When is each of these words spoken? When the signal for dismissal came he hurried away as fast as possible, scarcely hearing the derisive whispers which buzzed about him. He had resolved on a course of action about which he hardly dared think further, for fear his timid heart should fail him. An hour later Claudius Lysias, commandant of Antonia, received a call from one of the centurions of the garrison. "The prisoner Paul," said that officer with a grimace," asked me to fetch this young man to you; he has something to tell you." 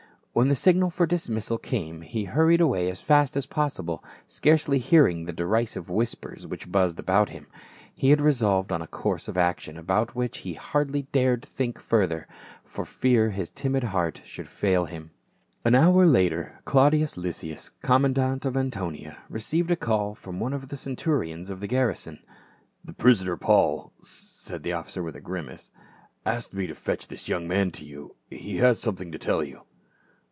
When 0.33 0.47
the 0.47 0.55
signal 0.55 0.91
for 0.91 1.05
dismissal 1.05 1.57
came 1.57 2.03
he 2.03 2.23
hurried 2.23 2.61
away 2.61 2.89
as 2.89 3.01
fast 3.01 3.35
as 3.35 3.45
possible, 3.45 4.01
scarcely 4.25 4.79
hearing 4.79 5.25
the 5.25 5.33
derisive 5.33 5.89
whispers 5.89 6.47
which 6.47 6.71
buzzed 6.71 7.01
about 7.01 7.31
him. 7.31 7.47
He 7.93 8.11
had 8.11 8.21
resolved 8.21 8.71
on 8.71 8.81
a 8.81 8.87
course 8.87 9.27
of 9.27 9.37
action 9.37 9.77
about 9.77 10.15
which 10.15 10.39
he 10.39 10.53
hardly 10.53 11.01
dared 11.11 11.45
think 11.45 11.81
further, 11.81 12.29
for 12.63 12.85
fear 12.85 13.31
his 13.31 13.51
timid 13.51 13.83
heart 13.83 14.21
should 14.23 14.47
fail 14.47 14.85
him. 14.85 15.11
An 15.65 15.75
hour 15.75 16.05
later 16.05 16.61
Claudius 16.63 17.17
Lysias, 17.17 17.69
commandant 17.81 18.45
of 18.45 18.55
Antonia, 18.55 19.17
received 19.27 19.69
a 19.69 19.75
call 19.75 20.15
from 20.15 20.39
one 20.39 20.53
of 20.53 20.69
the 20.69 20.77
centurions 20.77 21.49
of 21.49 21.59
the 21.59 21.67
garrison. 21.67 22.19
"The 22.85 22.93
prisoner 22.93 23.35
Paul," 23.35 23.91
said 24.01 24.63
that 24.63 24.71
officer 24.71 25.03
with 25.03 25.17
a 25.17 25.21
grimace," 25.21 25.71
asked 26.25 26.53
me 26.53 26.67
to 26.67 26.73
fetch 26.73 27.09
this 27.09 27.27
young 27.27 27.49
man 27.49 27.69
to 27.71 27.83
you; 27.83 28.15
he 28.29 28.55
has 28.59 28.79
something 28.79 29.11
to 29.11 29.19
tell 29.19 29.43
you." 29.43 29.63